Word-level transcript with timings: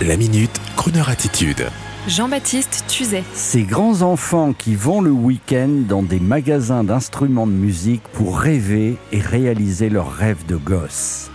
La 0.00 0.16
minute, 0.16 0.60
Kroneur 0.74 1.10
attitude. 1.10 1.68
Jean-Baptiste 2.08 2.84
Tuzet. 2.88 3.22
Ces 3.34 3.62
grands 3.62 4.02
enfants 4.02 4.52
qui 4.52 4.74
vont 4.74 5.00
le 5.00 5.12
week-end 5.12 5.68
dans 5.88 6.02
des 6.02 6.18
magasins 6.18 6.82
d'instruments 6.82 7.46
de 7.46 7.52
musique 7.52 8.02
pour 8.12 8.40
rêver 8.40 8.96
et 9.12 9.20
réaliser 9.20 9.90
leurs 9.90 10.10
rêves 10.10 10.44
de 10.46 10.56
gosse. 10.56 11.30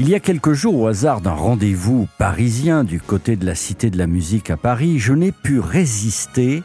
Il 0.00 0.08
y 0.08 0.16
a 0.16 0.20
quelques 0.20 0.54
jours, 0.54 0.80
au 0.80 0.86
hasard 0.88 1.20
d'un 1.20 1.34
rendez-vous 1.34 2.08
parisien 2.18 2.82
du 2.82 3.00
côté 3.00 3.36
de 3.36 3.46
la 3.46 3.54
Cité 3.54 3.88
de 3.88 3.98
la 3.98 4.08
Musique 4.08 4.50
à 4.50 4.56
Paris, 4.56 4.98
je 4.98 5.12
n'ai 5.12 5.30
pu 5.30 5.60
résister 5.60 6.64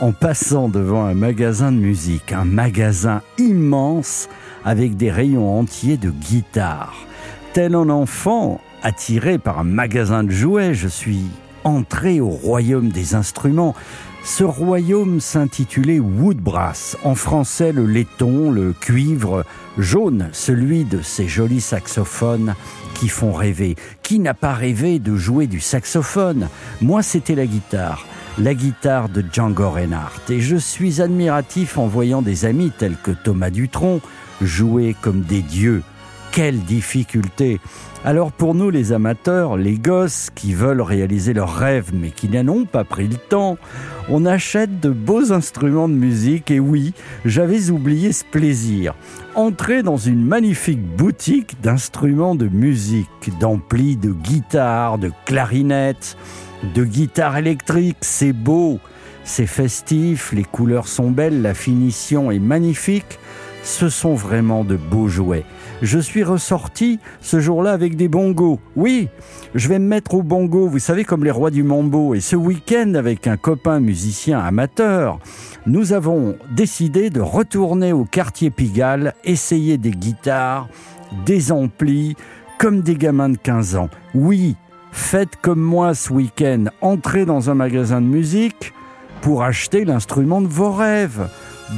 en 0.00 0.12
passant 0.12 0.70
devant 0.70 1.04
un 1.04 1.14
magasin 1.14 1.70
de 1.70 1.76
musique, 1.76 2.32
un 2.32 2.46
magasin 2.46 3.20
immense 3.36 4.28
avec 4.64 4.96
des 4.96 5.10
rayons 5.10 5.58
entiers 5.58 5.98
de 5.98 6.10
guitares. 6.10 6.94
Tel 7.54 7.76
un 7.76 7.88
enfant 7.88 8.60
attiré 8.82 9.38
par 9.38 9.60
un 9.60 9.64
magasin 9.64 10.24
de 10.24 10.32
jouets, 10.32 10.74
je 10.74 10.88
suis 10.88 11.22
entré 11.62 12.20
au 12.20 12.28
royaume 12.28 12.88
des 12.88 13.14
instruments. 13.14 13.76
Ce 14.24 14.42
royaume 14.42 15.20
s'intitulait 15.20 16.00
Woodbrass, 16.00 16.96
en 17.04 17.14
français 17.14 17.70
le 17.70 17.86
laiton, 17.86 18.50
le 18.50 18.72
cuivre 18.72 19.44
jaune, 19.78 20.30
celui 20.32 20.84
de 20.84 21.00
ces 21.00 21.28
jolis 21.28 21.60
saxophones 21.60 22.56
qui 22.94 23.08
font 23.08 23.32
rêver. 23.32 23.76
Qui 24.02 24.18
n'a 24.18 24.34
pas 24.34 24.52
rêvé 24.52 24.98
de 24.98 25.14
jouer 25.14 25.46
du 25.46 25.60
saxophone? 25.60 26.48
Moi, 26.82 27.04
c'était 27.04 27.36
la 27.36 27.46
guitare 27.46 28.04
la 28.36 28.52
guitare 28.52 29.08
de 29.08 29.22
Django 29.32 29.70
Reinhardt. 29.70 30.28
Et 30.28 30.40
je 30.40 30.56
suis 30.56 31.00
admiratif 31.00 31.78
en 31.78 31.86
voyant 31.86 32.20
des 32.20 32.46
amis 32.46 32.72
tels 32.76 32.96
que 32.96 33.12
Thomas 33.12 33.50
Dutronc 33.50 34.00
jouer 34.40 34.96
comme 35.00 35.20
des 35.20 35.40
dieux. 35.40 35.84
Quelle 36.34 36.64
difficulté 36.64 37.60
Alors 38.04 38.32
pour 38.32 38.56
nous 38.56 38.68
les 38.68 38.90
amateurs, 38.90 39.56
les 39.56 39.78
gosses 39.78 40.30
qui 40.34 40.52
veulent 40.52 40.80
réaliser 40.80 41.32
leurs 41.32 41.54
rêves 41.54 41.92
mais 41.94 42.10
qui 42.10 42.28
n'en 42.28 42.52
ont 42.52 42.64
pas 42.64 42.82
pris 42.82 43.06
le 43.06 43.14
temps, 43.14 43.56
on 44.08 44.26
achète 44.26 44.80
de 44.80 44.90
beaux 44.90 45.32
instruments 45.32 45.88
de 45.88 45.94
musique 45.94 46.50
et 46.50 46.58
oui, 46.58 46.92
j'avais 47.24 47.70
oublié 47.70 48.10
ce 48.10 48.24
plaisir. 48.24 48.96
Entrer 49.36 49.84
dans 49.84 49.96
une 49.96 50.24
magnifique 50.24 50.82
boutique 50.84 51.54
d'instruments 51.62 52.34
de 52.34 52.48
musique, 52.48 53.30
d'amplis 53.38 53.96
de 53.96 54.10
guitares, 54.10 54.98
de 54.98 55.12
clarinettes, 55.26 56.16
de 56.74 56.84
guitare 56.84 57.36
électrique, 57.36 57.98
c'est 58.00 58.32
beau, 58.32 58.80
c'est 59.22 59.46
festif, 59.46 60.32
les 60.32 60.42
couleurs 60.42 60.88
sont 60.88 61.12
belles, 61.12 61.42
la 61.42 61.54
finition 61.54 62.32
est 62.32 62.40
magnifique. 62.40 63.20
Ce 63.64 63.88
sont 63.88 64.14
vraiment 64.14 64.62
de 64.62 64.76
beaux 64.76 65.08
jouets. 65.08 65.44
Je 65.82 65.98
suis 65.98 66.22
ressorti 66.22 67.00
ce 67.20 67.40
jour-là 67.40 67.72
avec 67.72 67.96
des 67.96 68.08
bongos. 68.08 68.60
Oui, 68.76 69.08
je 69.54 69.68
vais 69.68 69.78
me 69.78 69.88
mettre 69.88 70.14
au 70.14 70.22
bongo, 70.22 70.68
vous 70.68 70.78
savez, 70.78 71.04
comme 71.04 71.24
les 71.24 71.30
rois 71.30 71.50
du 71.50 71.62
mambo. 71.62 72.14
Et 72.14 72.20
ce 72.20 72.36
week-end, 72.36 72.94
avec 72.94 73.26
un 73.26 73.36
copain 73.36 73.80
musicien 73.80 74.38
amateur, 74.38 75.18
nous 75.66 75.92
avons 75.92 76.36
décidé 76.54 77.10
de 77.10 77.20
retourner 77.20 77.92
au 77.92 78.04
quartier 78.04 78.50
Pigalle, 78.50 79.14
essayer 79.24 79.78
des 79.78 79.92
guitares, 79.92 80.68
des 81.24 81.50
amplis, 81.50 82.14
comme 82.58 82.82
des 82.82 82.94
gamins 82.94 83.30
de 83.30 83.38
15 83.38 83.76
ans. 83.76 83.88
Oui, 84.14 84.56
Faites 84.96 85.36
comme 85.42 85.60
moi 85.60 85.92
ce 85.92 86.12
week-end, 86.12 86.66
entrez 86.80 87.26
dans 87.26 87.50
un 87.50 87.54
magasin 87.54 88.00
de 88.00 88.06
musique 88.06 88.72
pour 89.22 89.42
acheter 89.42 89.84
l'instrument 89.84 90.40
de 90.40 90.46
vos 90.46 90.70
rêves, 90.70 91.28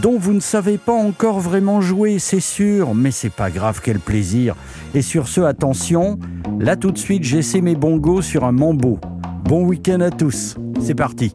dont 0.03 0.19
vous 0.19 0.33
ne 0.33 0.41
savez 0.41 0.79
pas 0.79 0.93
encore 0.93 1.41
vraiment 1.41 1.81
jouer, 1.81 2.19
c'est 2.19 2.41
sûr, 2.41 2.95
mais 2.95 3.11
c'est 3.11 3.31
pas 3.31 3.51
grave, 3.51 3.81
quel 3.83 3.99
plaisir. 3.99 4.55
Et 4.95 5.03
sur 5.03 5.29
ce, 5.29 5.41
attention, 5.41 6.19
là 6.59 6.77
tout 6.77 6.91
de 6.91 6.99
suite, 6.99 7.25
j'essaie 7.25 7.61
mes 7.61 7.77
bongos 7.77 8.23
sur 8.23 8.45
un 8.45 8.53
mambo. 8.53 8.99
Bon 9.45 9.65
week-end 9.65 10.01
à 10.01 10.11
tous, 10.11 10.57
c'est 10.81 10.95
parti. 10.95 11.35